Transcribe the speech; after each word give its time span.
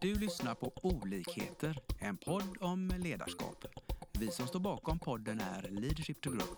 Du 0.00 0.14
lyssnar 0.14 0.54
på 0.54 0.72
Olikheter, 0.82 1.78
en 1.98 2.16
podd 2.16 2.56
om 2.60 2.92
ledarskap. 2.98 3.64
Vi 4.18 4.30
som 4.30 4.46
står 4.46 4.60
bakom 4.60 4.98
podden 4.98 5.40
är 5.40 5.68
Leadership 5.70 6.20
to 6.20 6.30
Grow. 6.30 6.56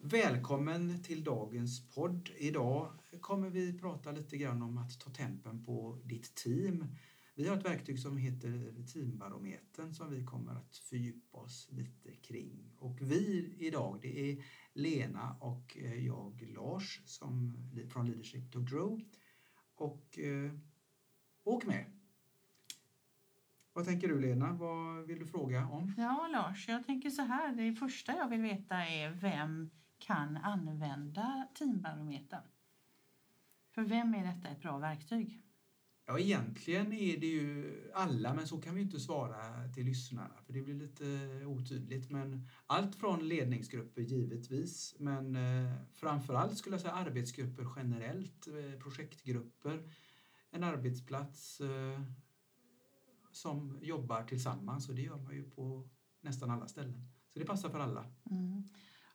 Välkommen 0.00 1.02
till 1.02 1.24
dagens 1.24 1.88
podd. 1.94 2.30
Idag 2.36 2.92
kommer 3.20 3.50
vi 3.50 3.78
prata 3.78 4.12
lite 4.12 4.36
grann 4.36 4.62
om 4.62 4.78
att 4.78 5.00
ta 5.00 5.10
tempen 5.10 5.64
på 5.64 5.98
ditt 6.04 6.34
team. 6.34 6.86
Vi 7.34 7.48
har 7.48 7.56
ett 7.56 7.64
verktyg 7.64 7.98
som 7.98 8.16
heter 8.16 8.84
Teambarometern 8.92 9.94
som 9.94 10.10
vi 10.10 10.24
kommer 10.24 10.52
att 10.52 10.76
fördjupa 10.76 11.38
oss 11.38 11.68
lite 11.70 12.12
kring. 12.12 12.72
Och 12.78 12.98
vi 13.00 13.54
idag, 13.58 13.98
det 14.02 14.30
är 14.30 14.44
Lena 14.72 15.36
och 15.40 15.76
eh, 15.76 16.06
jag 16.06 16.42
Lars 16.54 17.00
som, 17.04 17.56
från 17.92 18.06
Leadership 18.06 18.52
to 18.52 18.60
Grow. 18.60 19.00
Och 19.74 20.18
eh, 20.18 20.52
åk 21.44 21.66
med! 21.66 21.84
Vad 23.72 23.84
tänker 23.84 24.08
du 24.08 24.20
Lena? 24.20 24.52
Vad 24.52 25.06
vill 25.06 25.18
du 25.18 25.26
fråga 25.26 25.66
om? 25.66 25.94
Ja 25.98 26.28
Lars, 26.32 26.68
jag 26.68 26.86
tänker 26.86 27.10
så 27.10 27.22
här. 27.22 27.56
Det 27.56 27.74
första 27.74 28.16
jag 28.16 28.28
vill 28.28 28.42
veta 28.42 28.76
är 28.86 29.10
vem 29.10 29.70
kan 29.98 30.36
använda 30.36 31.48
Teambarometern? 31.54 32.44
För 33.70 33.82
vem 33.82 34.14
är 34.14 34.34
detta 34.34 34.48
ett 34.48 34.60
bra 34.60 34.78
verktyg? 34.78 35.42
Ja, 36.06 36.18
egentligen 36.18 36.92
är 36.92 37.16
det 37.16 37.26
ju 37.26 37.74
alla, 37.94 38.34
men 38.34 38.46
så 38.46 38.60
kan 38.60 38.74
vi 38.74 38.80
inte 38.80 39.00
svara 39.00 39.68
till 39.74 39.86
lyssnarna 39.86 40.34
för 40.46 40.52
det 40.52 40.62
blir 40.62 40.74
lite 40.74 41.04
otydligt. 41.46 42.10
Men 42.10 42.48
allt 42.66 42.96
från 42.96 43.28
ledningsgrupper 43.28 44.02
givetvis, 44.02 44.94
men 44.98 45.34
framför 45.94 46.22
framförallt 46.22 46.58
skulle 46.58 46.74
jag 46.74 46.80
säga 46.80 46.94
arbetsgrupper 46.94 47.66
generellt, 47.76 48.46
eh, 48.46 48.80
projektgrupper, 48.80 49.90
en 50.50 50.64
arbetsplats 50.64 51.60
eh, 51.60 52.00
som 53.32 53.78
jobbar 53.82 54.24
tillsammans 54.24 54.88
och 54.88 54.94
det 54.94 55.02
gör 55.02 55.18
man 55.18 55.34
ju 55.34 55.50
på 55.50 55.88
nästan 56.20 56.50
alla 56.50 56.68
ställen. 56.68 57.08
Så 57.32 57.38
det 57.38 57.44
passar 57.44 57.70
för 57.70 57.80
alla. 57.80 58.06
Mm. 58.30 58.68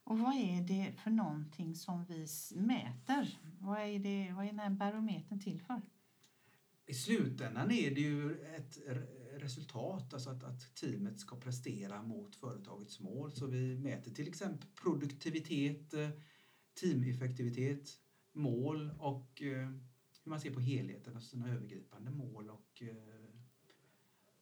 Och 0.04 0.18
vad 0.18 0.34
är 0.34 0.62
det 0.62 0.92
för 1.02 1.10
någonting 1.10 1.74
som 1.74 2.04
vi 2.04 2.26
mäter? 2.54 3.38
Vad 3.58 3.80
är, 3.80 3.98
det, 3.98 4.32
vad 4.32 4.44
är 4.44 4.48
den 4.48 4.58
här 4.58 4.70
barometern 4.70 5.40
till 5.40 5.60
för? 5.60 5.80
I 6.88 6.94
slutändan 6.94 7.70
är 7.70 7.90
det 7.94 8.00
ju 8.00 8.40
ett 8.56 8.78
resultat, 9.40 10.14
alltså 10.14 10.30
att, 10.30 10.44
att 10.44 10.74
teamet 10.74 11.20
ska 11.20 11.36
prestera 11.36 12.02
mot 12.02 12.36
företagets 12.36 13.00
mål. 13.00 13.32
Så 13.32 13.46
vi 13.46 13.78
mäter 13.78 14.10
till 14.10 14.28
exempel 14.28 14.68
produktivitet, 14.82 15.94
eh, 15.94 16.10
teameffektivitet, 16.80 17.90
mål 18.32 18.90
och 18.98 19.42
eh, 19.42 19.68
hur 20.24 20.30
man 20.30 20.40
ser 20.40 20.54
på 20.54 20.60
helheten, 20.60 21.14
alltså 21.14 21.30
sina 21.30 21.48
övergripande 21.48 22.10
mål 22.10 22.50
och 22.50 22.82
eh, 22.82 22.96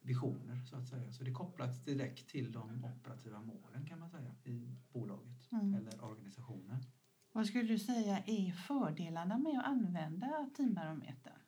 visioner 0.01 0.65
så 0.65 0.75
att 0.75 0.87
säga. 0.87 1.11
Så 1.11 1.23
det 1.23 1.29
är 1.29 1.33
kopplat 1.33 1.85
direkt 1.85 2.29
till 2.29 2.51
de 2.51 2.85
operativa 2.85 3.41
målen 3.41 3.85
kan 3.85 3.99
man 3.99 4.09
säga 4.09 4.35
i 4.43 4.75
bolaget 4.93 5.51
mm. 5.51 5.73
eller 5.75 6.03
organisationen. 6.03 6.83
Vad 7.31 7.47
skulle 7.47 7.63
du 7.63 7.79
säga 7.79 8.19
är 8.25 8.51
fördelarna 8.51 9.37
med 9.37 9.59
att 9.59 9.65
använda 9.65 10.49
Teambarometern? 10.57 11.46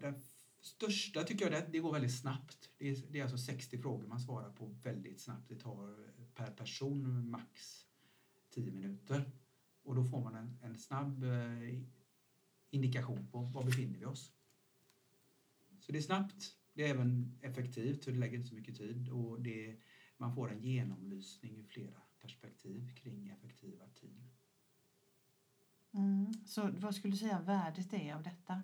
Den 0.00 0.22
största 0.60 1.24
tycker 1.24 1.44
jag 1.44 1.54
är 1.54 1.58
att 1.58 1.72
det 1.72 1.78
går 1.78 1.92
väldigt 1.92 2.18
snabbt. 2.18 2.70
Det 2.78 2.90
är, 2.90 2.96
det 3.10 3.18
är 3.18 3.22
alltså 3.22 3.38
60 3.38 3.78
frågor 3.78 4.06
man 4.06 4.20
svarar 4.20 4.50
på 4.50 4.66
väldigt 4.66 5.20
snabbt. 5.20 5.48
Det 5.48 5.56
tar 5.56 6.12
per 6.34 6.50
person 6.50 7.30
max 7.30 7.86
10 8.50 8.72
minuter. 8.72 9.30
Och 9.82 9.94
då 9.94 10.04
får 10.04 10.20
man 10.20 10.34
en, 10.34 10.58
en 10.62 10.78
snabb 10.78 11.24
eh, 11.24 11.80
indikation 12.70 13.26
på 13.30 13.42
var 13.42 13.64
befinner 13.64 13.98
vi 13.98 14.04
oss. 14.04 14.32
Så 15.80 15.92
det 15.92 15.98
är 15.98 16.02
snabbt, 16.02 16.56
det 16.72 16.84
är 16.84 16.90
även 16.90 17.38
effektivt, 17.42 18.04
så 18.04 18.10
det 18.10 18.16
lägger 18.16 18.36
inte 18.36 18.48
så 18.48 18.54
mycket 18.54 18.76
tid 18.76 19.08
och 19.08 19.40
det, 19.40 19.76
man 20.16 20.34
får 20.34 20.52
en 20.52 20.62
genomlysning 20.62 21.56
ur 21.58 21.62
flera 21.62 22.02
perspektiv 22.20 22.94
kring 22.94 23.28
effektiva 23.28 23.88
team. 23.88 24.30
Mm. 25.92 26.32
Så 26.46 26.70
vad 26.70 26.94
skulle 26.94 27.12
du 27.12 27.18
säga 27.18 27.40
värdet 27.40 27.92
är 27.92 28.14
av 28.14 28.22
detta? 28.22 28.62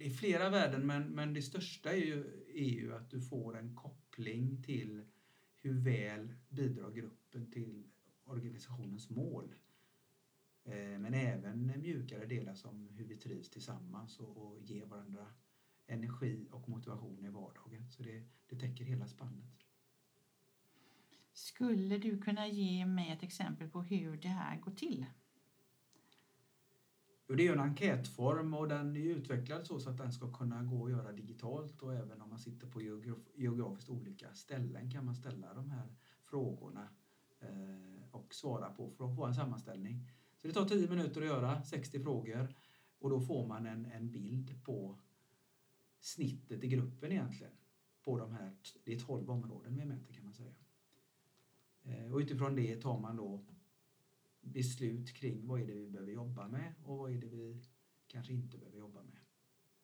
I 0.00 0.10
flera 0.10 0.50
värden, 0.50 0.86
men, 0.86 1.02
men 1.02 1.34
det 1.34 1.42
största 1.42 1.92
är 1.92 1.96
ju, 1.96 2.44
är 2.54 2.70
ju 2.70 2.94
att 2.94 3.10
du 3.10 3.20
får 3.20 3.58
en 3.58 3.74
koppling 3.74 4.62
till 4.62 5.04
hur 5.58 5.80
väl 5.80 6.34
bidrar 6.48 6.90
gruppen 6.90 7.50
till 7.50 7.84
organisationens 8.24 9.10
mål. 9.10 9.54
Eh, 10.64 10.98
men 10.98 11.14
även 11.14 11.80
mjukare 11.80 12.26
delar 12.26 12.54
som 12.54 12.88
hur 12.88 13.04
vi 13.04 13.16
trivs 13.16 13.50
tillsammans 13.50 14.20
och, 14.20 14.36
och 14.36 14.62
ger 14.62 14.86
varandra 14.86 15.26
energi 15.86 16.48
och 16.50 16.68
motivation 16.68 17.24
i 17.24 17.28
vardagen. 17.28 17.88
Så 17.90 18.02
det, 18.02 18.24
det 18.46 18.56
täcker 18.56 18.84
hela 18.84 19.06
spannet. 19.06 19.66
Skulle 21.32 21.98
du 21.98 22.18
kunna 22.18 22.48
ge 22.48 22.86
mig 22.86 23.10
ett 23.10 23.22
exempel 23.22 23.68
på 23.68 23.82
hur 23.82 24.16
det 24.16 24.28
här 24.28 24.60
går 24.60 24.72
till? 24.72 25.06
Det 27.28 27.46
är 27.46 27.52
en 27.52 27.60
enkätform 27.60 28.54
och 28.54 28.68
den 28.68 28.96
är 28.96 29.00
utvecklad 29.00 29.66
så, 29.66 29.76
att 29.76 29.98
den 29.98 30.12
ska 30.12 30.32
kunna 30.32 30.62
gå 30.62 30.84
att 30.84 30.90
göra 30.90 31.12
digitalt 31.12 31.82
och 31.82 31.94
även 31.94 32.22
om 32.22 32.30
man 32.30 32.38
sitter 32.38 32.66
på 32.66 32.82
geografiskt 33.34 33.90
olika 33.90 34.34
ställen 34.34 34.90
kan 34.90 35.04
man 35.04 35.14
ställa 35.14 35.54
de 35.54 35.70
här 35.70 35.96
frågorna 36.24 36.88
eh, 37.40 38.04
och 38.10 38.34
svara 38.34 38.70
på 38.70 38.90
för 38.90 39.10
att 39.10 39.16
få 39.16 39.24
en 39.24 39.34
sammanställning. 39.34 40.08
Så 40.36 40.48
det 40.48 40.54
tar 40.54 40.68
10 40.68 40.88
minuter 40.88 41.20
att 41.20 41.26
göra 41.26 41.62
60 41.62 42.00
frågor 42.00 42.54
och 42.98 43.10
då 43.10 43.20
får 43.20 43.46
man 43.46 43.66
en, 43.66 43.86
en 43.86 44.10
bild 44.10 44.64
på 44.64 44.98
snittet 46.00 46.64
i 46.64 46.68
gruppen 46.68 47.12
egentligen. 47.12 47.52
På 48.04 48.18
de 48.18 48.32
här, 48.32 48.56
det 48.84 48.94
är 48.94 48.98
12 48.98 49.30
områden 49.30 49.76
vi 49.76 49.84
mäter 49.84 50.14
kan 50.14 50.24
man 50.24 50.34
säga. 50.34 50.54
Eh, 51.82 52.12
och 52.12 52.18
utifrån 52.18 52.56
det 52.56 52.76
tar 52.76 53.00
man 53.00 53.16
då 53.16 53.44
beslut 54.46 55.12
kring 55.12 55.46
vad 55.46 55.60
är 55.60 55.66
det 55.66 55.74
vi 55.74 55.88
behöver 55.88 56.12
jobba 56.12 56.48
med 56.48 56.74
och 56.84 56.98
vad 56.98 57.12
är 57.12 57.18
det 57.18 57.28
vi 57.28 57.62
kanske 58.06 58.32
inte 58.32 58.58
behöver 58.58 58.78
jobba 58.78 59.02
med. 59.02 59.18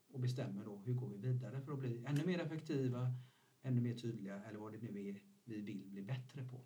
Och 0.08 0.20
bestämmer 0.20 0.64
då 0.64 0.76
hur 0.76 0.94
går 0.94 1.08
vi 1.08 1.16
vidare 1.16 1.60
för 1.60 1.72
att 1.72 1.78
bli 1.78 2.04
ännu 2.06 2.26
mer 2.26 2.38
effektiva, 2.38 3.14
ännu 3.62 3.80
mer 3.80 3.94
tydliga 3.94 4.44
eller 4.44 4.58
vad 4.58 4.72
det 4.72 4.78
nu 4.78 5.08
är 5.08 5.22
vi 5.44 5.60
vill 5.60 5.88
bli 5.88 6.02
bättre 6.02 6.44
på. 6.44 6.60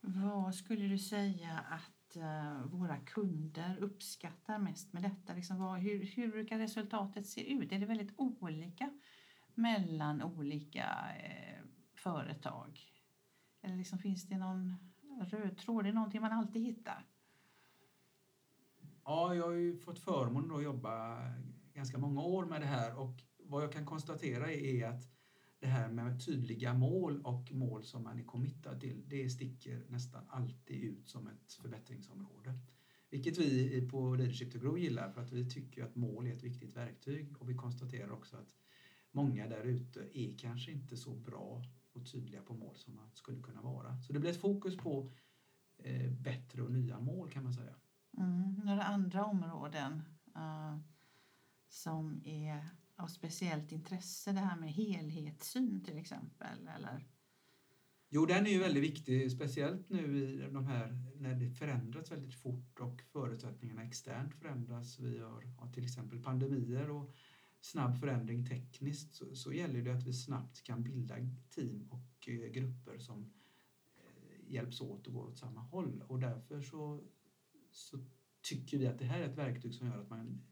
Vad 0.00 0.54
skulle 0.54 0.88
du 0.88 0.98
säga 0.98 1.58
att 1.58 2.16
eh, 2.16 2.62
våra 2.66 2.96
kunder 2.96 3.78
uppskattar 3.80 4.58
mest 4.58 4.92
med 4.92 5.02
detta? 5.02 5.34
Liksom 5.34 5.58
vad, 5.58 5.78
hur, 5.78 6.04
hur 6.04 6.30
brukar 6.30 6.58
resultatet 6.58 7.26
se 7.26 7.52
ut? 7.52 7.72
Är 7.72 7.78
det 7.78 7.86
väldigt 7.86 8.14
olika 8.16 8.90
mellan 9.54 10.22
olika 10.22 11.16
eh, 11.22 11.64
företag? 11.94 12.80
Eller 13.62 13.76
liksom, 13.76 13.98
finns 13.98 14.28
det 14.28 14.38
någon 14.38 14.74
Alltså, 15.20 15.36
röd 15.36 15.56
tråd? 15.58 15.84
Det 15.84 15.88
är 15.88 15.92
någonting 15.92 16.20
man 16.20 16.32
alltid 16.32 16.62
hittar? 16.62 17.04
Ja, 19.04 19.34
jag 19.34 19.44
har 19.44 19.52
ju 19.52 19.74
fått 19.74 19.98
förmånen 19.98 20.50
att 20.56 20.62
jobba 20.62 21.18
ganska 21.74 21.98
många 21.98 22.22
år 22.22 22.44
med 22.44 22.60
det 22.60 22.66
här 22.66 22.98
och 22.98 23.22
vad 23.38 23.62
jag 23.62 23.72
kan 23.72 23.86
konstatera 23.86 24.52
är 24.52 24.86
att 24.86 25.08
det 25.58 25.66
här 25.66 25.88
med 25.88 26.24
tydliga 26.24 26.74
mål 26.74 27.20
och 27.24 27.52
mål 27.52 27.84
som 27.84 28.04
man 28.04 28.18
är 28.18 28.24
committad 28.24 28.80
till, 28.80 29.08
det 29.08 29.30
sticker 29.30 29.84
nästan 29.88 30.24
alltid 30.28 30.84
ut 30.84 31.08
som 31.08 31.26
ett 31.28 31.52
förbättringsområde. 31.52 32.54
Vilket 33.10 33.38
vi 33.38 33.88
på 33.90 34.14
Leadership 34.14 34.52
to 34.52 34.58
Grow 34.58 34.78
gillar 34.78 35.10
för 35.10 35.20
att 35.20 35.32
vi 35.32 35.50
tycker 35.50 35.84
att 35.84 35.94
mål 35.94 36.26
är 36.26 36.32
ett 36.32 36.42
viktigt 36.44 36.76
verktyg 36.76 37.36
och 37.42 37.50
vi 37.50 37.54
konstaterar 37.54 38.10
också 38.10 38.36
att 38.36 38.56
många 39.10 39.46
där 39.46 39.64
ute 39.64 40.18
är 40.18 40.38
kanske 40.38 40.72
inte 40.72 40.96
så 40.96 41.14
bra 41.14 41.62
och 41.96 42.06
tydliga 42.12 42.42
på 42.42 42.54
mål 42.54 42.76
som 42.76 42.96
man 42.96 43.10
skulle 43.14 43.42
kunna 43.42 43.62
vara. 43.62 44.00
Så 44.02 44.12
det 44.12 44.20
blir 44.20 44.30
ett 44.30 44.40
fokus 44.40 44.76
på 44.76 45.12
eh, 45.78 46.10
bättre 46.10 46.62
och 46.62 46.72
nya 46.72 47.00
mål 47.00 47.30
kan 47.30 47.42
man 47.44 47.52
säga. 47.52 47.74
Mm, 48.18 48.54
några 48.64 48.82
andra 48.82 49.24
områden 49.24 50.02
uh, 50.36 50.78
som 51.68 52.22
är 52.24 52.68
av 52.96 53.06
speciellt 53.06 53.72
intresse, 53.72 54.32
det 54.32 54.40
här 54.40 54.56
med 54.56 54.72
helhetssyn 54.72 55.84
till 55.84 55.98
exempel? 55.98 56.68
Eller? 56.76 57.06
Jo, 58.08 58.26
den 58.26 58.46
är 58.46 58.50
ju 58.50 58.58
väldigt 58.58 58.82
viktig, 58.82 59.32
speciellt 59.32 59.88
nu 59.88 60.18
i 60.18 60.50
de 60.52 60.66
här, 60.66 60.98
när 61.16 61.34
det 61.34 61.50
förändras 61.50 62.12
väldigt 62.12 62.34
fort 62.34 62.80
och 62.80 63.02
förutsättningarna 63.02 63.82
externt 63.84 64.34
förändras. 64.34 64.98
Vi 64.98 65.18
har, 65.18 65.44
har 65.58 65.72
till 65.72 65.84
exempel 65.84 66.22
pandemier 66.22 66.90
och 66.90 67.14
snabb 67.66 67.98
förändring 67.98 68.46
tekniskt 68.46 69.14
så, 69.14 69.36
så 69.36 69.52
gäller 69.52 69.82
det 69.82 69.94
att 69.94 70.06
vi 70.06 70.12
snabbt 70.12 70.62
kan 70.62 70.82
bilda 70.82 71.14
team 71.50 71.88
och 71.90 72.28
eh, 72.28 72.50
grupper 72.50 72.98
som 72.98 73.32
eh, 73.96 74.52
hjälps 74.52 74.80
åt 74.80 75.06
och 75.06 75.12
går 75.12 75.26
åt 75.26 75.38
samma 75.38 75.60
håll 75.60 76.04
och 76.08 76.20
därför 76.20 76.62
så, 76.62 77.00
så 77.70 77.98
tycker 78.42 78.78
vi 78.78 78.86
att 78.86 78.98
det 78.98 79.04
här 79.04 79.20
är 79.20 79.28
ett 79.28 79.38
verktyg 79.38 79.74
som 79.74 79.86
gör 79.86 80.00
att 80.00 80.10
man 80.10 80.42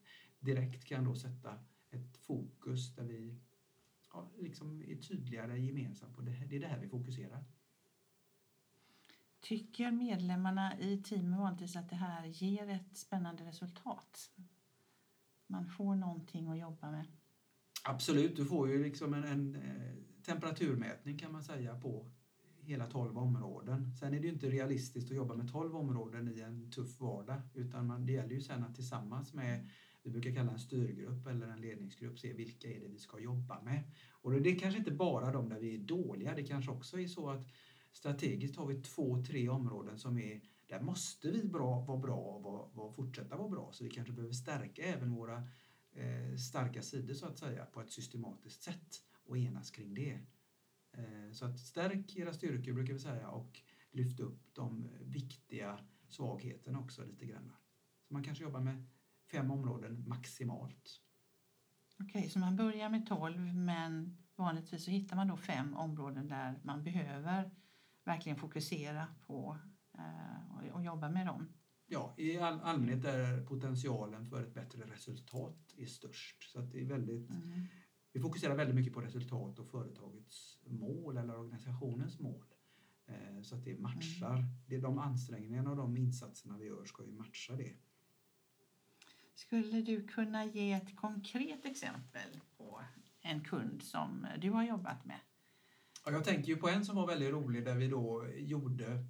direkt 0.41 0.85
kan 0.85 1.05
då 1.05 1.15
sätta 1.15 1.59
ett 1.91 2.17
fokus 2.17 2.95
där 2.95 3.05
vi 3.05 3.41
ja, 4.13 4.31
liksom 4.39 4.83
är 4.83 4.97
tydligare 4.97 5.59
gemensamt 5.59 6.17
på 6.17 6.23
det. 6.23 6.47
Det 6.51 6.57
är 6.57 6.61
det 6.61 6.67
här 6.67 6.81
vi 6.81 6.89
fokuserar. 6.89 7.45
Tycker 9.41 9.91
medlemmarna 9.91 10.81
i 10.81 11.03
teamet 11.03 11.39
vanligtvis 11.39 11.77
att 11.77 11.91
det 11.91 11.97
här 11.97 12.27
ger 12.27 12.69
ett 12.69 12.97
spännande 12.97 13.45
resultat? 13.45 14.31
Man 15.55 15.67
får 15.67 15.95
någonting 15.95 16.49
att 16.49 16.59
jobba 16.59 16.91
med. 16.91 17.07
Absolut, 17.85 18.37
du 18.37 18.45
får 18.45 18.69
ju 18.69 18.83
liksom 18.83 19.15
en, 19.15 19.25
en 19.25 19.55
eh, 19.55 19.95
temperaturmätning 20.27 21.19
kan 21.19 21.33
man 21.33 21.43
säga 21.43 21.81
på 21.81 22.11
hela 22.61 22.87
12 22.87 23.19
områden. 23.19 23.97
Sen 23.97 24.15
är 24.15 24.21
det 24.21 24.27
ju 24.27 24.33
inte 24.33 24.51
realistiskt 24.51 25.11
att 25.11 25.17
jobba 25.17 25.35
med 25.35 25.53
12 25.53 25.77
områden 25.77 26.29
i 26.29 26.41
en 26.41 26.71
tuff 26.71 27.01
vardag 27.01 27.41
utan 27.55 27.87
man, 27.87 28.07
det 28.07 28.13
gäller 28.13 28.35
ju 28.35 28.41
sen 28.41 28.65
att 28.65 28.75
tillsammans 28.75 29.35
med 29.35 29.69
vi 30.03 30.11
brukar 30.11 30.35
kalla 30.35 30.53
en 30.53 30.59
styrgrupp 30.59 31.27
eller 31.27 31.49
en 31.49 31.61
ledningsgrupp 31.61 32.19
se 32.19 32.33
vilka 32.33 32.69
är 32.69 32.81
det 32.81 32.89
vi 32.89 32.99
ska 32.99 33.21
jobba 33.21 33.63
med. 33.63 33.83
Och 34.11 34.33
det 34.33 34.51
är 34.51 34.59
kanske 34.59 34.79
inte 34.79 34.91
bara 34.91 35.33
de 35.33 35.49
där 35.49 35.61
vi 35.61 35.75
är 35.75 35.79
dåliga, 35.79 36.35
det 36.35 36.43
kanske 36.43 36.71
också 36.71 37.01
är 37.01 37.09
så 37.09 37.31
att 37.31 37.47
strategiskt 37.93 38.57
har 38.57 38.67
vi 38.67 38.83
två, 38.83 39.25
tre 39.25 39.49
områden 39.49 39.99
som 39.99 40.19
är 40.19 40.41
där 40.67 40.81
måste 40.81 41.31
vi 41.31 41.45
bra, 41.45 41.81
vara 41.81 41.99
bra 41.99 42.17
och 42.17 42.73
vara, 42.75 42.93
fortsätta 42.93 43.37
vara 43.37 43.49
bra. 43.49 43.73
Så 43.73 43.85
vi 43.85 43.91
kanske 43.91 44.13
behöver 44.13 44.35
stärka 44.35 44.83
även 44.83 45.11
våra 45.11 45.49
eh, 45.93 46.37
starka 46.37 46.83
sidor 46.83 47.15
så 47.15 47.27
att 47.27 47.39
säga 47.39 47.65
på 47.67 47.81
ett 47.81 47.91
systematiskt 47.91 48.63
sätt 48.63 49.03
och 49.25 49.39
enas 49.39 49.71
kring 49.71 49.95
det. 49.95 50.21
Eh, 50.93 51.33
så 51.33 51.45
att 51.45 51.59
stärk 51.59 52.17
era 52.17 52.33
styrkor 52.33 52.73
brukar 52.73 52.93
vi 52.93 53.01
säga 53.01 53.29
och 53.29 53.61
lyft 53.91 54.21
upp 54.21 54.55
de 54.55 54.89
viktiga 55.01 55.79
svagheterna 56.09 56.81
också 56.81 57.05
lite 57.05 57.27
grann. 57.27 57.53
Så 58.09 58.15
man 58.15 58.25
kanske 58.25 58.45
jobbar 58.45 58.61
med 58.61 58.85
fem 59.31 59.51
områden 59.51 60.09
maximalt. 60.09 61.01
Okej, 62.01 62.19
okay, 62.19 62.31
så 62.31 62.39
man 62.39 62.57
börjar 62.57 62.89
med 62.89 63.07
tolv 63.07 63.55
men 63.55 64.19
vanligtvis 64.37 64.85
så 64.85 64.91
hittar 64.91 65.17
man 65.17 65.29
då 65.29 65.37
fem 65.37 65.75
områden 65.75 66.29
där 66.29 66.61
man 66.63 66.85
behöver 66.85 67.51
verkligen 68.05 68.39
fokusera 68.39 69.07
på 69.27 69.59
och, 70.51 70.77
och 70.77 70.85
jobba 70.85 71.09
med 71.09 71.27
dem. 71.27 71.49
Ja, 71.87 72.15
i 72.17 72.39
all, 72.39 72.61
allmänhet 72.61 73.05
är 73.05 73.47
potentialen 73.47 74.27
för 74.27 74.43
ett 74.43 74.55
bättre 74.55 74.83
resultat 74.85 75.75
är 75.77 75.87
störst. 75.87 76.43
Så 76.53 76.59
att 76.59 76.73
det 76.73 76.81
är 76.81 76.85
väldigt, 76.85 77.31
mm. 77.31 77.67
Vi 78.13 78.21
fokuserar 78.21 78.57
väldigt 78.57 78.77
mycket 78.77 78.93
på 78.93 79.01
resultat 79.01 79.59
och 79.59 79.67
företagets 79.67 80.59
mål 80.67 81.17
eller 81.17 81.39
organisationens 81.39 82.21
mål. 82.21 82.45
Eh, 83.07 83.43
så 83.43 83.55
att 83.55 83.65
det 83.65 83.81
matchar. 83.81 84.37
Mm. 84.37 84.49
Det 84.67 84.79
de 84.79 84.99
ansträngningarna 84.99 85.71
och 85.71 85.77
de 85.77 85.97
insatserna 85.97 86.59
vi 86.59 86.67
gör 86.67 86.85
ska 86.85 87.05
ju 87.05 87.13
matcha 87.13 87.57
det. 87.57 87.75
Skulle 89.35 89.83
du 89.83 90.07
kunna 90.07 90.45
ge 90.45 90.73
ett 90.73 90.97
konkret 90.97 91.65
exempel 91.65 92.41
på 92.57 92.81
en 93.21 93.45
kund 93.45 93.83
som 93.83 94.27
du 94.41 94.51
har 94.51 94.65
jobbat 94.65 95.05
med? 95.05 95.21
Ja, 96.07 96.13
jag 96.13 96.25
tänker 96.25 96.49
ju 96.49 96.57
på 96.57 96.69
en 96.69 96.85
som 96.85 96.97
var 96.97 97.07
väldigt 97.07 97.31
rolig 97.31 97.65
där 97.65 97.75
vi 97.75 97.89
då 97.89 98.27
gjorde 98.37 98.87
eh, 98.87 99.01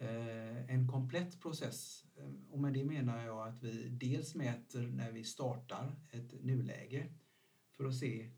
Eh, 0.00 0.70
en 0.70 0.88
komplett 0.88 1.40
process. 1.40 2.04
Eh, 2.16 2.30
och 2.50 2.58
med 2.58 2.72
det 2.72 2.84
menar 2.84 3.26
jag 3.26 3.48
att 3.48 3.62
vi 3.62 3.88
dels 3.88 4.34
mäter 4.34 4.86
när 4.86 5.12
vi 5.12 5.24
startar 5.24 5.96
ett 6.10 6.44
nuläge 6.44 7.12
för 7.70 7.84
att 7.84 7.96
se 7.96 8.30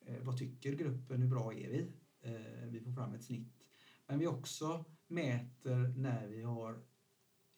eh, 0.00 0.22
vad 0.22 0.38
tycker 0.38 0.72
gruppen, 0.72 1.22
hur 1.22 1.28
bra 1.28 1.52
är 1.52 1.70
vi? 1.70 1.92
Vi 2.68 2.80
får 2.80 2.92
fram 2.92 3.14
ett 3.14 3.24
snitt. 3.24 3.52
Men 4.06 4.18
vi 4.18 4.26
också 4.26 4.84
mäter 5.06 5.94
när 5.96 6.28
vi 6.28 6.42
har 6.42 6.82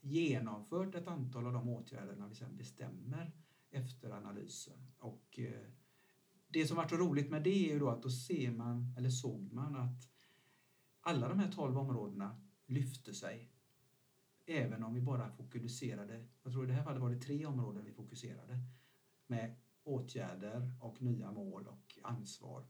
genomfört 0.00 0.94
ett 0.94 1.08
antal 1.08 1.46
av 1.46 1.52
de 1.52 1.68
åtgärderna 1.68 2.28
vi 2.28 2.34
sedan 2.34 2.56
bestämmer 2.56 3.32
efter 3.70 4.10
analysen. 4.10 4.92
Och 4.98 5.38
det 6.48 6.66
som 6.66 6.76
varit 6.76 6.90
så 6.90 6.96
roligt 6.96 7.30
med 7.30 7.42
det 7.42 7.68
är 7.68 7.72
ju 7.72 7.78
då 7.78 7.88
att 7.88 8.02
då 8.02 8.10
ser 8.10 8.50
man, 8.50 8.94
eller 8.98 9.10
såg 9.10 9.52
man 9.52 9.76
att 9.76 10.08
alla 11.00 11.28
de 11.28 11.38
här 11.38 11.52
tolv 11.52 11.78
områdena 11.78 12.43
lyfte 12.66 13.14
sig. 13.14 13.50
Även 14.46 14.84
om 14.84 14.94
vi 14.94 15.00
bara 15.00 15.30
fokuserade, 15.30 16.24
jag 16.42 16.52
tror 16.52 16.64
i 16.64 16.66
det 16.66 16.72
här 16.72 16.84
fallet 16.84 17.02
var 17.02 17.10
det 17.10 17.20
tre 17.20 17.46
områden 17.46 17.84
vi 17.84 17.92
fokuserade 17.92 18.60
med 19.26 19.56
åtgärder 19.82 20.72
och 20.80 21.02
nya 21.02 21.32
mål 21.32 21.66
och 21.66 21.98
ansvar. 22.02 22.66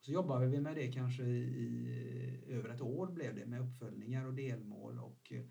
Så 0.00 0.12
jobbade 0.12 0.46
vi 0.46 0.60
med 0.60 0.74
det 0.74 0.92
kanske 0.92 1.22
i 1.22 2.44
över 2.46 2.68
ett 2.68 2.80
år 2.80 3.06
blev 3.06 3.34
det 3.34 3.46
med 3.46 3.60
uppföljningar 3.60 4.24
och 4.24 4.34
delmål 4.34 4.98
och 4.98 5.32
eh, 5.32 5.44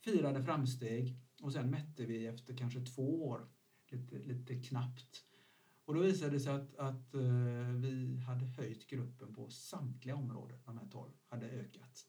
firade 0.00 0.42
framsteg 0.42 1.16
och 1.42 1.52
sen 1.52 1.70
mätte 1.70 2.06
vi 2.06 2.26
efter 2.26 2.56
kanske 2.56 2.80
två 2.80 3.28
år, 3.28 3.48
lite, 3.88 4.18
lite 4.18 4.54
knappt. 4.62 5.24
Och 5.84 5.94
då 5.94 6.00
visade 6.00 6.30
det 6.30 6.40
sig 6.40 6.52
att, 6.52 6.76
att 6.76 7.14
eh, 7.14 7.74
vi 7.76 8.16
hade 8.26 8.46
höjt 8.46 8.86
gruppen 8.86 9.34
på 9.34 9.50
samtliga 9.50 10.16
områden, 10.16 10.58
de 10.64 10.78
här 10.78 10.86
tolv, 10.86 11.12
hade 11.26 11.46
ökat. 11.46 12.06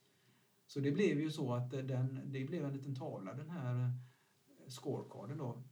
Så 0.73 0.79
det 0.79 0.91
blev 0.91 1.19
ju 1.19 1.31
så 1.31 1.53
att 1.53 1.71
den, 1.71 2.21
det 2.25 2.43
blev 2.43 2.65
en 2.65 2.73
liten 2.73 2.95
tavla, 2.95 3.33
den 3.33 3.49
här 3.49 3.83
eh, 3.83 4.67
scorecarden 4.67 5.37
då. 5.37 5.63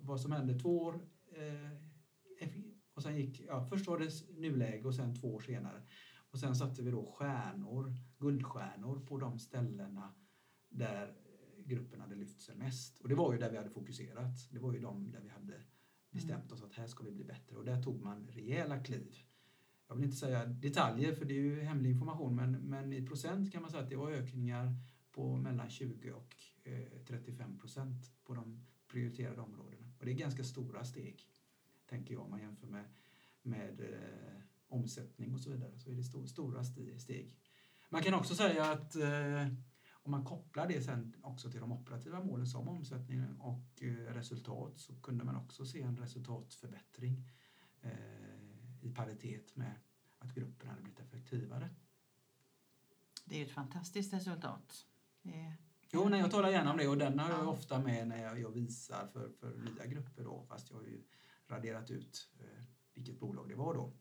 Vad 0.00 0.20
som 0.20 0.32
hände 0.32 0.58
två 0.58 0.82
år 0.82 1.00
eh, 1.32 2.48
och 2.94 3.02
sen 3.02 3.16
gick, 3.16 3.40
ja, 3.40 3.64
först 3.64 3.86
var 3.86 3.98
det 3.98 4.28
nuläge 4.38 4.88
och 4.88 4.94
sen 4.94 5.14
två 5.14 5.34
år 5.34 5.40
senare. 5.40 5.82
Och 6.30 6.38
sen 6.38 6.56
satte 6.56 6.82
vi 6.82 6.90
då 6.90 7.06
stjärnor, 7.06 7.94
guldstjärnor 8.18 9.06
på 9.06 9.18
de 9.18 9.38
ställena 9.38 10.14
där 10.68 11.14
gruppen 11.64 12.00
hade 12.00 12.14
lyft 12.14 12.40
sig 12.40 12.56
mest. 12.56 13.00
Och 13.00 13.08
det 13.08 13.14
var 13.14 13.32
ju 13.32 13.38
där 13.38 13.50
vi 13.50 13.56
hade 13.56 13.70
fokuserat. 13.70 14.50
Det 14.50 14.58
var 14.58 14.72
ju 14.72 14.80
de 14.80 15.12
där 15.12 15.20
vi 15.20 15.28
hade 15.28 15.62
bestämt 16.10 16.44
mm. 16.44 16.52
oss 16.52 16.62
att 16.62 16.74
här 16.74 16.86
ska 16.86 17.04
vi 17.04 17.12
bli 17.12 17.24
bättre 17.24 17.56
och 17.56 17.64
där 17.64 17.82
tog 17.82 18.02
man 18.02 18.26
rejäla 18.26 18.84
kliv. 18.84 19.16
Jag 19.90 19.96
vill 19.96 20.04
inte 20.04 20.16
säga 20.16 20.46
detaljer 20.46 21.14
för 21.14 21.24
det 21.24 21.34
är 21.34 21.42
ju 21.42 21.60
hemlig 21.60 21.90
information 21.90 22.36
men, 22.36 22.52
men 22.52 22.92
i 22.92 23.06
procent 23.06 23.52
kan 23.52 23.62
man 23.62 23.70
säga 23.70 23.82
att 23.82 23.90
det 23.90 23.96
var 23.96 24.10
ökningar 24.10 24.74
på 25.12 25.36
mellan 25.36 25.70
20 25.70 26.12
och 26.12 26.36
eh, 26.64 27.02
35 27.06 27.58
procent 27.58 28.12
på 28.24 28.34
de 28.34 28.66
prioriterade 28.88 29.40
områdena. 29.40 29.86
Och 29.98 30.04
det 30.04 30.10
är 30.10 30.14
ganska 30.14 30.44
stora 30.44 30.84
steg, 30.84 31.22
tänker 31.86 32.14
jag, 32.14 32.22
om 32.22 32.30
man 32.30 32.40
jämför 32.40 32.66
med, 32.66 32.84
med 33.42 33.80
eh, 33.80 34.42
omsättning 34.68 35.34
och 35.34 35.40
så 35.40 35.50
vidare. 35.50 35.78
Så 35.78 35.90
är 35.90 35.94
det 35.94 36.00
st 36.00 36.26
stora 36.26 36.64
steg. 36.98 37.36
Man 37.88 38.02
kan 38.02 38.14
också 38.14 38.34
säga 38.34 38.72
att 38.72 38.96
eh, 38.96 39.46
om 39.92 40.10
man 40.10 40.24
kopplar 40.24 40.68
det 40.68 40.82
sen 40.82 41.16
också 41.22 41.50
till 41.50 41.60
de 41.60 41.72
operativa 41.72 42.24
målen 42.24 42.46
som 42.46 42.68
omsättning 42.68 43.36
och 43.38 43.82
eh, 43.82 44.14
resultat 44.14 44.78
så 44.78 44.94
kunde 45.00 45.24
man 45.24 45.36
också 45.36 45.66
se 45.66 45.82
en 45.82 45.96
resultatförbättring 45.96 47.28
eh, 47.82 48.29
i 48.80 48.90
paritet 48.90 49.56
med 49.56 49.74
att 50.18 50.34
gruppen 50.34 50.68
hade 50.68 50.82
blivit 50.82 51.00
effektivare. 51.00 51.70
Det 53.24 53.40
är 53.40 53.46
ett 53.46 53.52
fantastiskt 53.52 54.12
resultat. 54.12 54.86
Det... 55.22 55.56
Jo, 55.92 56.08
nej, 56.08 56.20
jag 56.20 56.30
talar 56.30 56.50
gärna 56.50 56.70
om 56.70 56.78
det 56.78 56.88
och 56.88 56.98
den 56.98 57.18
har 57.18 57.30
jag 57.30 57.48
ofta 57.48 57.78
med 57.78 58.08
när 58.08 58.22
jag, 58.22 58.40
jag 58.40 58.50
visar 58.50 59.06
för, 59.12 59.30
för 59.40 59.58
nya 59.58 59.86
grupper 59.86 60.24
då, 60.24 60.44
fast 60.48 60.70
jag 60.70 60.76
har 60.76 60.84
ju 60.84 61.02
raderat 61.46 61.90
ut 61.90 62.28
eh, 62.40 62.64
vilket 62.94 63.20
bolag 63.20 63.48
det 63.48 63.54
var 63.54 63.74
då. 63.74 63.92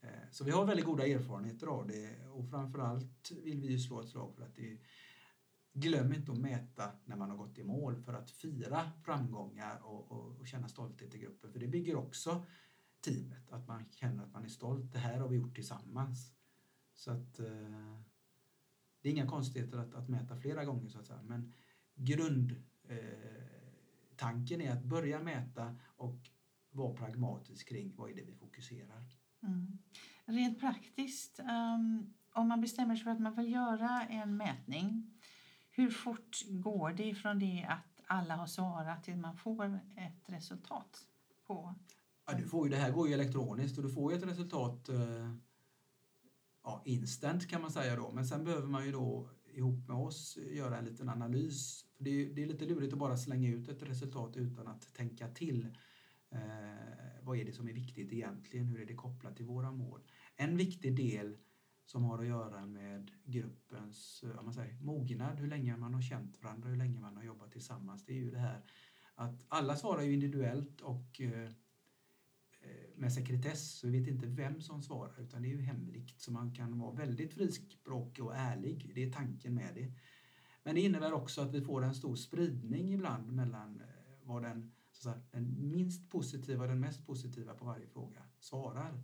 Eh, 0.00 0.30
så 0.30 0.44
vi 0.44 0.50
har 0.50 0.64
väldigt 0.64 0.86
goda 0.86 1.06
erfarenheter 1.06 1.66
av 1.66 1.86
det 1.86 2.26
och 2.26 2.48
framförallt 2.50 3.30
vill 3.30 3.60
vi 3.60 3.68
ju 3.68 3.78
slå 3.78 4.00
ett 4.00 4.08
slag 4.08 4.34
för 4.34 4.42
att 4.42 4.54
det 4.54 4.78
Glöm 5.74 6.12
inte 6.12 6.32
att 6.32 6.38
mäta 6.38 6.90
när 7.04 7.16
man 7.16 7.30
har 7.30 7.36
gått 7.36 7.58
i 7.58 7.62
mål 7.62 7.96
för 7.96 8.12
att 8.12 8.30
fira 8.30 8.90
framgångar 9.04 9.80
och, 9.82 10.12
och, 10.12 10.40
och, 10.40 10.46
känna 10.46 10.68
stolthet 10.68 11.14
i 11.14 11.18
gruppen. 11.18 11.52
För 11.52 11.60
det 11.60 11.68
bygger 11.68 11.96
också 11.96 12.44
teamet, 13.02 13.52
att 13.52 13.68
man 13.68 13.84
känner 13.90 14.24
att 14.24 14.32
man 14.32 14.44
är 14.44 14.48
stolt. 14.48 14.92
Det 14.92 14.98
här 14.98 15.20
har 15.20 15.28
vi 15.28 15.36
gjort 15.36 15.54
tillsammans. 15.54 16.32
Så 16.94 17.10
att 17.10 17.38
eh, 17.38 18.00
det 19.00 19.08
är 19.08 19.12
inga 19.12 19.26
konstigheter 19.26 19.78
att, 19.78 19.94
att, 19.94 20.08
mäta 20.08 20.36
flera 20.36 20.64
gånger 20.64 20.88
så 20.88 20.98
att 20.98 21.06
säga. 21.06 21.22
Men 21.22 21.52
grundtanken 21.94 22.60
eh, 24.60 24.68
är 24.68 24.72
att 24.72 24.84
börja 24.84 25.22
mäta 25.22 25.76
och 25.96 26.30
vara 26.70 26.94
pragmatisk 26.94 27.68
kring 27.68 27.96
vad 27.96 28.10
är 28.10 28.14
det 28.14 28.24
vi 28.24 28.34
fokuserar. 28.34 29.04
Mm. 29.42 29.78
Rent 30.24 30.60
praktiskt, 30.60 31.40
um, 31.40 32.14
om 32.32 32.48
man 32.48 32.60
bestämmer 32.60 32.96
sig 32.96 33.04
för 33.04 33.10
att 33.10 33.20
man 33.20 33.36
vill 33.36 33.52
göra 33.52 34.06
en 34.06 34.36
mätning 34.36 35.18
hur 35.70 35.90
fort 35.90 36.44
går 36.48 36.92
det 36.92 37.14
från 37.14 37.38
det 37.38 37.66
att 37.68 38.02
alla 38.06 38.36
har 38.36 38.46
svarat 38.46 39.04
till 39.04 39.16
man 39.16 39.36
får 39.36 39.80
ett 39.96 40.28
resultat? 40.28 41.06
på 41.46 41.74
ja, 42.26 42.32
du 42.34 42.46
får 42.46 42.66
ju, 42.66 42.70
Det 42.70 42.76
här 42.76 42.92
går 42.92 43.08
ju 43.08 43.14
elektroniskt 43.14 43.78
och 43.78 43.84
du 43.84 43.90
får 43.90 44.12
ju 44.12 44.18
ett 44.18 44.26
resultat 44.26 44.88
eh, 44.88 45.34
ja, 46.64 46.82
instant 46.84 47.48
kan 47.48 47.62
man 47.62 47.72
säga 47.72 47.96
då. 47.96 48.12
Men 48.12 48.26
sen 48.26 48.44
behöver 48.44 48.68
man 48.68 48.86
ju 48.86 48.92
då 48.92 49.28
ihop 49.54 49.88
med 49.88 49.96
oss 49.96 50.38
göra 50.50 50.78
en 50.78 50.84
liten 50.84 51.08
analys. 51.08 51.84
För 51.96 52.04
det, 52.04 52.10
är, 52.10 52.34
det 52.34 52.42
är 52.42 52.46
lite 52.46 52.64
lurigt 52.64 52.92
att 52.92 52.98
bara 52.98 53.16
slänga 53.16 53.48
ut 53.48 53.68
ett 53.68 53.82
resultat 53.82 54.36
utan 54.36 54.66
att 54.66 54.94
tänka 54.94 55.28
till. 55.28 55.64
Eh, 56.30 57.22
vad 57.22 57.38
är 57.38 57.44
det 57.44 57.52
som 57.52 57.68
är 57.68 57.72
viktigt 57.72 58.12
egentligen? 58.12 58.66
Hur 58.66 58.80
är 58.80 58.86
det 58.86 58.94
kopplat 58.94 59.36
till 59.36 59.46
våra 59.46 59.72
mål? 59.72 60.00
En 60.36 60.56
viktig 60.56 60.96
del 60.96 61.36
som 61.84 62.04
har 62.04 62.18
att 62.18 62.26
göra 62.26 62.66
med 62.66 63.10
gruppens 63.24 64.24
om 64.38 64.44
man 64.44 64.54
säger, 64.54 64.80
mognad, 64.80 65.38
hur 65.38 65.48
länge 65.48 65.76
man 65.76 65.94
har 65.94 66.02
känt 66.02 66.42
varandra, 66.42 66.68
hur 66.68 66.76
länge 66.76 67.00
man 67.00 67.16
har 67.16 67.24
jobbat 67.24 67.52
tillsammans. 67.52 68.04
Det 68.04 68.12
är 68.12 68.18
ju 68.18 68.30
det 68.30 68.38
här 68.38 68.64
att 69.14 69.44
alla 69.48 69.76
svarar 69.76 70.02
ju 70.02 70.12
individuellt 70.12 70.80
och 70.80 71.20
eh, 71.20 71.50
Eh, 72.62 72.68
med 72.96 73.12
sekretess 73.12 73.78
så 73.78 73.86
vi 73.86 73.98
vet 73.98 74.08
inte 74.08 74.26
vem 74.26 74.60
som 74.60 74.82
svarar 74.82 75.20
utan 75.20 75.42
det 75.42 75.48
är 75.48 75.50
ju 75.50 75.60
hemligt 75.60 76.20
så 76.20 76.32
man 76.32 76.54
kan 76.54 76.78
vara 76.78 76.94
väldigt 76.94 77.32
frispråkig 77.32 78.24
och 78.24 78.36
ärlig. 78.36 78.92
Det 78.94 79.02
är 79.02 79.12
tanken 79.12 79.54
med 79.54 79.74
det. 79.74 79.92
Men 80.64 80.74
det 80.74 80.80
innebär 80.80 81.12
också 81.12 81.40
att 81.40 81.54
vi 81.54 81.60
får 81.60 81.84
en 81.84 81.94
stor 81.94 82.16
spridning 82.16 82.92
ibland 82.92 83.32
mellan 83.32 83.80
eh, 83.80 83.86
vad 84.22 84.42
den, 84.42 84.72
så 84.92 85.02
säga, 85.02 85.20
den 85.30 85.70
minst 85.70 86.10
positiva 86.10 86.62
och 86.62 86.68
den 86.68 86.80
mest 86.80 87.06
positiva 87.06 87.54
på 87.54 87.64
varje 87.64 87.86
fråga 87.86 88.22
svarar. 88.40 89.02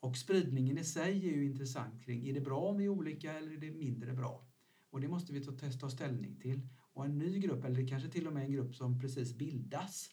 Och 0.00 0.16
spridningen 0.16 0.78
i 0.78 0.84
sig 0.84 1.28
är 1.28 1.32
ju 1.32 1.44
intressant 1.44 2.04
kring, 2.04 2.28
är 2.28 2.34
det 2.34 2.40
bra 2.40 2.60
om 2.60 2.76
vi 2.76 2.84
är 2.84 2.88
olika 2.88 3.32
eller 3.38 3.52
är 3.52 3.56
det 3.56 3.70
mindre 3.70 4.12
bra? 4.12 4.46
Och 4.90 5.00
det 5.00 5.08
måste 5.08 5.32
vi 5.32 5.44
ta, 5.44 5.52
ta 5.80 5.90
ställning 5.90 6.36
till. 6.36 6.68
Och 6.92 7.04
en 7.04 7.18
ny 7.18 7.38
grupp, 7.38 7.64
eller 7.64 7.88
kanske 7.88 8.08
till 8.08 8.26
och 8.26 8.32
med 8.32 8.44
en 8.44 8.52
grupp 8.52 8.74
som 8.74 9.00
precis 9.00 9.34
bildas, 9.34 10.10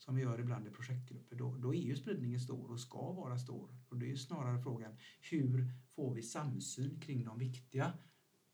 som 0.00 0.14
vi 0.14 0.22
gör 0.22 0.40
ibland 0.40 0.66
i 0.66 0.70
projektgrupper, 0.70 1.36
då, 1.36 1.56
då 1.56 1.74
är 1.74 1.78
ju 1.78 1.96
spridningen 1.96 2.40
stor 2.40 2.70
och 2.70 2.80
ska 2.80 3.12
vara 3.12 3.38
stor. 3.38 3.74
Och 3.88 3.96
det 3.98 4.06
är 4.06 4.10
ju 4.10 4.16
snarare 4.16 4.62
frågan, 4.62 4.96
hur 5.30 5.72
får 5.88 6.14
vi 6.14 6.22
samsyn 6.22 7.00
kring 7.00 7.24
de 7.24 7.38
viktiga 7.38 7.92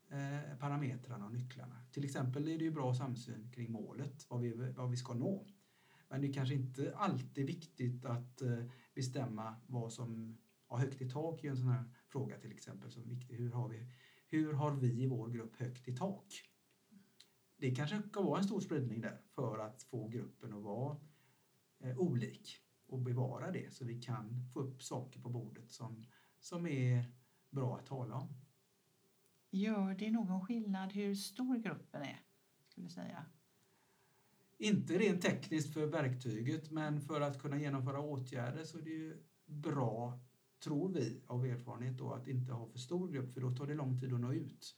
eh, 0.09 0.57
parametrarna 0.59 1.25
och 1.25 1.33
nycklarna? 1.33 1.85
Till 1.91 2.05
exempel 2.05 2.47
är 2.47 2.57
det 2.57 2.63
ju 2.63 2.71
bra 2.71 2.93
samsyn 2.93 3.51
kring 3.51 3.71
målet, 3.71 4.25
vad 4.29 4.41
vi, 4.41 4.73
vad 4.77 4.91
vi 4.91 4.97
ska 4.97 5.13
nå. 5.13 5.47
Men 6.09 6.21
det 6.21 6.27
är 6.27 6.33
kanske 6.33 6.55
inte 6.55 6.95
alltid 6.95 7.45
viktigt 7.45 8.05
att 8.05 8.41
eh, 8.41 8.63
bestämma 8.95 9.55
vad 9.67 9.93
som 9.93 10.37
har 10.67 10.77
högt 10.77 11.01
i 11.01 11.09
tak 11.09 11.43
i 11.43 11.47
en 11.47 11.57
sån 11.57 11.67
här 11.67 11.83
fråga 12.07 12.37
till 12.39 12.51
exempel. 12.51 12.91
Som 12.91 13.09
viktig. 13.09 13.35
Hur, 13.35 13.51
har 13.51 13.69
vi, 13.69 13.87
hur 14.27 14.53
har 14.53 14.71
vi 14.71 15.03
i 15.03 15.07
vår 15.07 15.29
grupp 15.29 15.55
högt 15.55 15.87
i 15.87 15.95
tak? 15.95 16.43
Det 17.57 17.75
kanske 17.75 18.01
ska 18.09 18.21
vara 18.21 18.39
en 18.39 18.45
stor 18.45 18.59
spridning 18.59 19.01
där 19.01 19.21
för 19.35 19.59
att 19.59 19.83
få 19.83 20.07
gruppen 20.07 20.53
att 20.53 20.63
vara 20.63 20.97
olik 21.97 22.57
och 22.87 22.99
bevara 22.99 23.51
det 23.51 23.73
så 23.73 23.85
vi 23.85 24.01
kan 24.01 24.49
få 24.53 24.59
upp 24.59 24.83
saker 24.83 25.19
på 25.19 25.29
bordet 25.29 25.71
som, 25.71 26.05
som 26.39 26.67
är 26.67 27.05
bra 27.49 27.77
att 27.77 27.85
tala 27.85 28.15
om. 28.15 28.27
Gör 29.49 29.93
det 29.93 30.11
någon 30.11 30.45
skillnad 30.45 30.93
hur 30.93 31.15
stor 31.15 31.55
gruppen 31.57 32.01
är? 32.01 32.19
Skulle 32.67 32.89
säga? 32.89 33.25
Inte 34.57 34.97
rent 34.97 35.21
tekniskt 35.21 35.73
för 35.73 35.85
verktyget 35.85 36.71
men 36.71 37.01
för 37.01 37.21
att 37.21 37.41
kunna 37.41 37.59
genomföra 37.59 37.99
åtgärder 37.99 38.63
så 38.63 38.77
är 38.77 38.81
det 38.81 38.89
ju 38.89 39.23
bra, 39.45 40.19
tror 40.63 40.89
vi 40.89 41.21
av 41.27 41.45
erfarenhet, 41.45 41.97
då, 41.97 42.11
att 42.11 42.27
inte 42.27 42.53
ha 42.53 42.67
för 42.67 42.79
stor 42.79 43.07
grupp 43.07 43.33
för 43.33 43.41
då 43.41 43.55
tar 43.55 43.67
det 43.67 43.73
lång 43.73 43.99
tid 43.99 44.13
att 44.13 44.19
nå 44.19 44.33
ut. 44.33 44.75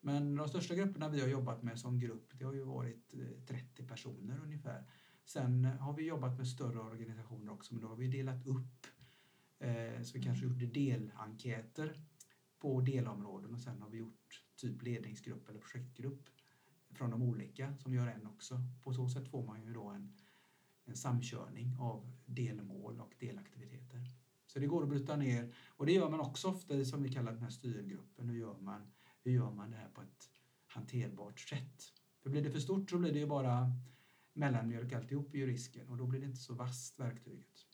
Men 0.00 0.36
de 0.36 0.48
största 0.48 0.74
grupperna 0.74 1.08
vi 1.08 1.20
har 1.20 1.28
jobbat 1.28 1.62
med 1.62 1.78
som 1.78 2.00
grupp 2.00 2.38
det 2.38 2.44
har 2.44 2.52
ju 2.52 2.64
varit 2.64 3.14
30 3.46 3.82
eh, 3.82 3.88
personer 3.88 4.40
ungefär. 4.42 4.84
Sen 5.32 5.64
har 5.64 5.92
vi 5.92 6.06
jobbat 6.06 6.38
med 6.38 6.48
större 6.48 6.80
organisationer 6.80 7.52
också, 7.52 7.74
men 7.74 7.82
då 7.82 7.88
har 7.88 7.96
vi 7.96 8.06
delat 8.06 8.46
upp. 8.46 8.86
Eh, 9.58 10.02
så 10.02 10.18
vi 10.18 10.22
kanske 10.22 10.46
mm. 10.46 10.58
gjorde 10.58 10.66
delenkäter 10.66 12.00
på 12.58 12.80
delområden 12.80 13.54
och 13.54 13.60
sen 13.60 13.82
har 13.82 13.90
vi 13.90 13.98
gjort 13.98 14.44
typ 14.56 14.82
ledningsgrupp 14.82 15.48
eller 15.48 15.60
projektgrupp 15.60 16.28
från 16.90 17.10
de 17.10 17.22
olika 17.22 17.76
som 17.76 17.94
gör 17.94 18.06
en 18.06 18.26
också. 18.26 18.60
På 18.82 18.92
så 18.92 19.08
sätt 19.08 19.28
får 19.28 19.46
man 19.46 19.62
ju 19.62 19.72
då 19.72 19.88
en, 19.88 20.16
en 20.84 20.96
samkörning 20.96 21.76
av 21.78 22.12
delmål 22.26 23.00
och 23.00 23.14
delaktiviteter. 23.18 24.00
Så 24.46 24.58
det 24.58 24.66
går 24.66 24.82
att 24.82 24.88
bryta 24.88 25.16
ner 25.16 25.54
och 25.68 25.86
det 25.86 25.92
gör 25.92 26.10
man 26.10 26.20
också 26.20 26.48
ofta 26.48 26.74
i 26.74 26.84
som 26.84 27.02
vi 27.02 27.12
kallar 27.12 27.32
den 27.32 27.42
här 27.42 27.50
styrgruppen. 27.50 28.28
Hur 28.28 28.38
gör 28.38 28.58
man, 28.58 28.92
hur 29.22 29.32
gör 29.32 29.50
man 29.50 29.70
det 29.70 29.76
här 29.76 29.88
på 29.88 30.02
ett 30.02 30.30
hanterbart 30.66 31.40
sätt? 31.40 31.82
För 32.22 32.30
blir 32.30 32.42
det 32.42 32.50
för 32.50 32.60
stort 32.60 32.90
så 32.90 32.98
blir 32.98 33.12
det 33.12 33.18
ju 33.18 33.26
bara 33.26 33.72
mellanmjölk 34.32 34.92
alltihop 34.92 35.34
är 35.34 35.38
ju 35.38 35.46
risken 35.46 35.88
och 35.88 35.96
då 35.96 36.06
blir 36.06 36.20
det 36.20 36.26
inte 36.26 36.40
så 36.40 36.54
vasst 36.54 37.00
verktyget. 37.00 37.66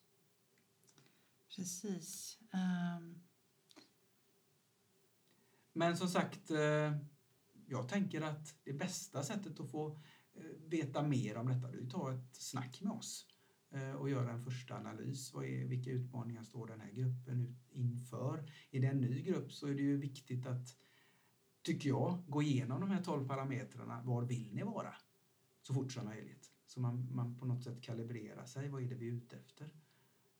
Precis. 1.57 2.39
Um... 2.53 3.23
Men 5.77 5.97
som 5.97 6.09
sagt, 6.09 6.51
eh, 6.51 6.97
jag 7.67 7.89
tänker 7.89 8.21
att 8.21 8.55
det 8.65 8.73
bästa 8.73 9.23
sättet 9.23 9.61
att 9.61 9.71
få 9.71 10.01
eh, 10.35 10.43
veta 10.69 11.03
mer 11.03 11.37
om 11.37 11.49
detta 11.49 11.69
är 11.69 11.83
att 11.83 11.91
ta 11.91 12.15
ett 12.15 12.37
snack 12.37 12.81
med 12.81 12.93
oss 12.93 13.27
eh, 13.71 13.93
och 13.93 14.11
göra 14.11 14.33
en 14.33 14.43
första 14.43 14.77
analys. 14.77 15.33
Vad 15.35 15.45
är, 15.45 15.65
vilka 15.65 15.91
utmaningar 15.91 16.43
står 16.43 16.67
den 16.67 16.81
här 16.81 16.91
gruppen 16.91 17.59
inför? 17.71 18.51
Är 18.71 18.81
det 18.81 18.87
en 18.87 19.01
ny 19.01 19.23
grupp 19.23 19.53
så 19.53 19.67
är 19.67 19.75
det 19.75 19.83
ju 19.83 19.97
viktigt 19.97 20.47
att, 20.47 20.77
tycker 21.63 21.89
jag, 21.89 22.25
gå 22.27 22.43
igenom 22.43 22.81
de 22.81 22.91
här 22.91 23.03
12 23.03 23.29
parametrarna. 23.29 24.03
Var 24.03 24.23
vill 24.23 24.55
ni 24.55 24.63
vara? 24.63 24.95
Så 25.67 25.75
fort 25.75 25.93
som 25.93 26.05
möjligt. 26.05 26.51
Så 26.67 26.81
man, 26.81 27.09
man 27.15 27.39
på 27.39 27.47
något 27.47 27.65
sätt 27.65 27.83
kalibrerar 27.83 28.47
sig. 28.47 28.69
Vad 28.69 28.83
är 28.83 28.87
det 28.87 28.95
vi 28.95 29.09
är 29.09 29.13
ute 29.13 29.37
efter? 29.37 29.71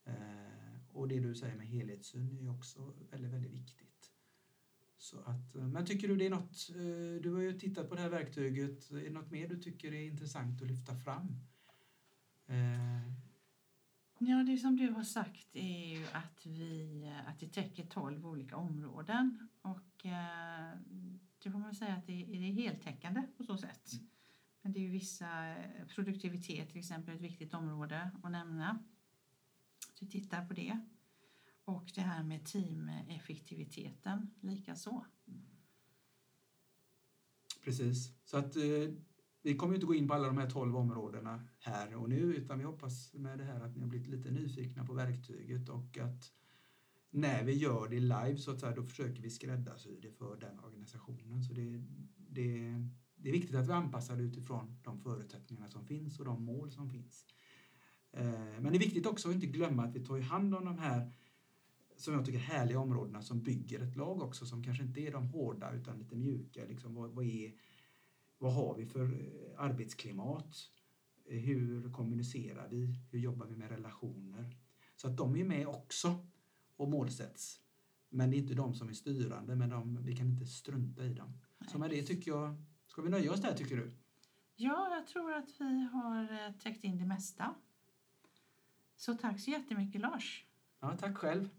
Eh, 0.03 0.79
och 0.91 1.07
det 1.07 1.19
du 1.19 1.35
säger 1.35 1.55
med 1.55 1.67
helhetssyn 1.67 2.37
är 2.37 2.51
också 2.51 2.93
väldigt, 3.11 3.31
väldigt 3.31 3.53
viktigt. 3.53 4.11
Så 4.97 5.19
att, 5.19 5.55
eh, 5.55 5.67
men 5.67 5.85
tycker 5.85 6.07
du 6.07 6.15
det 6.15 6.25
är 6.25 6.29
något, 6.29 6.69
eh, 6.69 7.21
du 7.21 7.33
har 7.33 7.41
ju 7.41 7.59
tittat 7.59 7.89
på 7.89 7.95
det 7.95 8.01
här 8.01 8.09
verktyget, 8.09 8.91
är 8.91 9.03
det 9.03 9.09
något 9.09 9.31
mer 9.31 9.47
du 9.47 9.59
tycker 9.59 9.93
är 9.93 10.07
intressant 10.07 10.61
att 10.61 10.67
lyfta 10.67 10.95
fram? 10.95 11.35
Eh. 12.45 13.11
Ja, 14.19 14.43
det 14.43 14.57
som 14.57 14.77
du 14.77 14.89
har 14.89 15.03
sagt 15.03 15.55
är 15.55 15.97
ju 15.97 16.05
att, 16.13 16.45
vi, 16.45 17.13
att 17.27 17.39
det 17.39 17.47
täcker 17.47 17.85
12 17.85 18.27
olika 18.27 18.55
områden 18.55 19.49
och 19.61 20.05
eh, 20.05 20.77
det 21.43 21.51
får 21.51 21.59
man 21.59 21.75
säga 21.75 21.95
att 21.95 22.07
det, 22.07 22.13
är 22.13 22.53
heltäckande 22.53 23.23
på 23.37 23.43
så 23.43 23.57
sätt. 23.57 23.93
Mm. 23.93 24.07
Men 24.67 24.73
det 24.73 24.79
är 24.79 24.83
ju 24.83 24.89
vissa, 24.89 25.49
eh, 25.49 25.87
produktivitet 25.87 26.69
till 26.69 26.79
exempel 26.79 27.15
ett 27.15 27.21
viktigt 27.21 27.53
område 27.53 28.11
att 28.23 28.31
nämna. 28.31 28.83
Så 29.93 30.05
vi 30.05 30.11
tittar 30.11 30.45
på 30.45 30.53
det. 30.53 30.79
Och 31.65 31.91
det 31.95 32.01
här 32.01 32.23
med 32.23 32.45
teameffektiviteten 32.45 34.29
likaså. 34.41 35.05
Precis. 37.63 38.11
Så 38.25 38.37
att 38.37 38.55
eh, 38.55 38.93
vi 39.41 39.55
kommer 39.57 39.75
inte 39.75 39.85
gå 39.85 39.95
in 39.95 40.07
på 40.07 40.13
alla 40.13 40.27
de 40.27 40.37
här 40.37 40.49
tolv 40.49 40.75
områdena 40.75 41.47
här 41.59 41.95
och 41.95 42.09
nu 42.09 42.19
utan 42.19 42.57
vi 42.57 42.63
hoppas 42.63 43.13
med 43.13 43.37
det 43.37 43.43
här 43.43 43.61
att 43.61 43.75
ni 43.75 43.81
har 43.81 43.89
blivit 43.89 44.07
lite 44.07 44.31
nyfikna 44.31 44.85
på 44.85 44.93
verktyget 44.93 45.69
och 45.69 45.97
att 45.97 46.31
när 47.09 47.43
vi 47.43 47.53
gör 47.53 47.89
det 47.89 47.99
live 47.99 48.37
så 48.37 48.51
att 48.51 48.59
säga, 48.59 48.75
då 48.75 48.83
försöker 48.83 49.21
vi 49.21 49.29
skräddarsy 49.29 49.99
det 50.01 50.11
för 50.11 50.37
den 50.37 50.59
organisationen. 50.59 51.43
Så 51.43 51.53
det, 51.53 51.83
det, 52.17 52.83
det 53.17 53.29
är 53.29 53.33
viktigt 53.33 53.55
att 53.55 53.67
vi 53.67 53.71
anpassar 53.71 54.17
det 54.17 54.23
utifrån 54.23 54.77
de 54.83 54.99
förutsättningarna 54.99 55.67
som 55.67 55.85
finns 55.85 56.19
och 56.19 56.25
de 56.25 56.43
mål 56.43 56.71
som 56.71 56.89
finns. 56.89 57.25
Eh, 58.11 58.29
men 58.59 58.63
det 58.63 58.77
är 58.77 58.79
viktigt 58.79 59.05
också 59.05 59.29
att 59.29 59.35
inte 59.35 59.47
glömma 59.47 59.83
att 59.83 59.95
vi 59.95 60.05
tar 60.05 60.19
hand 60.19 60.55
om 60.55 60.65
de 60.65 60.77
här 60.77 61.11
som 61.97 62.13
jag 62.13 62.25
tycker 62.25 62.39
härliga 62.39 62.79
områdena 62.79 63.21
som 63.21 63.43
bygger 63.43 63.79
ett 63.79 63.95
lag 63.95 64.21
också 64.21 64.45
som 64.45 64.63
kanske 64.63 64.83
inte 64.83 65.01
är 65.01 65.11
de 65.11 65.27
hårda 65.27 65.71
utan 65.71 65.99
lite 65.99 66.15
mjuka. 66.15 66.65
Liksom, 66.65 66.95
vad, 66.95 67.09
vad, 67.09 67.25
är, 67.25 67.53
vad 68.37 68.53
har 68.53 68.75
vi 68.77 68.85
för 68.85 69.03
eh, 69.03 69.63
arbetsklimat? 69.63 70.57
Eh, 71.29 71.39
hur 71.39 71.91
kommunicerar 71.91 72.67
vi? 72.69 72.95
Hur 73.11 73.19
jobbar 73.19 73.45
vi 73.45 73.55
med 73.55 73.69
relationer? 73.69 74.57
Så 74.95 75.07
att 75.07 75.17
de 75.17 75.35
är 75.35 75.43
med 75.43 75.67
också 75.67 76.27
och 76.75 76.89
målsätts. 76.89 77.61
Men 78.09 78.29
det 78.29 78.37
är 78.37 78.39
inte 78.39 78.53
de 78.53 78.73
som 78.73 78.89
är 78.89 78.93
styrande, 78.93 79.55
men 79.55 79.69
de, 79.69 80.03
vi 80.03 80.15
kan 80.15 80.27
inte 80.27 80.45
strunta 80.45 81.05
i 81.05 81.13
dem. 81.13 81.39
Nej. 81.59 81.69
Så 81.69 81.79
med 81.79 81.89
det 81.89 82.03
tycker 82.03 82.31
jag, 82.31 82.63
ska 82.97 83.01
vi 83.03 83.09
nöja 83.09 83.31
oss 83.31 83.41
där 83.41 83.53
tycker 83.53 83.75
du? 83.75 83.91
Ja, 84.55 84.95
jag 84.95 85.07
tror 85.07 85.33
att 85.33 85.49
vi 85.59 85.89
har 85.93 86.21
eh, 86.21 86.51
täckt 86.63 86.83
in 86.83 86.97
det 86.97 87.05
mesta. 87.05 87.55
Så 88.95 89.13
tack 89.13 89.39
så 89.39 89.51
jättemycket 89.51 90.01
Lars. 90.01 90.45
Ja, 90.79 90.97
tack 90.97 91.17
själv. 91.17 91.49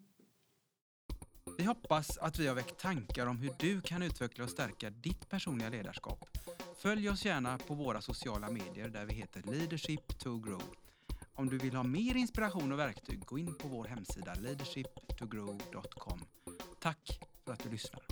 Vi 1.58 1.64
hoppas 1.64 2.18
att 2.18 2.38
vi 2.38 2.46
har 2.46 2.54
väckt 2.54 2.80
tankar 2.80 3.26
om 3.26 3.38
hur 3.38 3.52
du 3.58 3.80
kan 3.80 4.02
utveckla 4.02 4.44
och 4.44 4.50
stärka 4.50 4.90
ditt 4.90 5.28
personliga 5.28 5.68
ledarskap. 5.68 6.28
Följ 6.76 7.10
oss 7.10 7.24
gärna 7.24 7.58
på 7.58 7.74
våra 7.74 8.00
sociala 8.00 8.50
medier 8.50 8.88
där 8.88 9.06
vi 9.06 9.14
heter 9.14 9.42
Leadership 9.42 10.18
to 10.18 10.38
Grow. 10.38 10.62
Om 11.34 11.48
du 11.48 11.58
vill 11.58 11.74
ha 11.74 11.82
mer 11.82 12.16
inspiration 12.16 12.72
och 12.72 12.78
verktyg, 12.78 13.24
gå 13.24 13.38
in 13.38 13.54
på 13.54 13.68
vår 13.68 13.84
hemsida 13.84 14.34
leadershiptogrow.com. 14.34 16.20
Tack 16.80 17.20
för 17.44 17.52
att 17.52 17.62
du 17.62 17.70
lyssnar. 17.70 18.02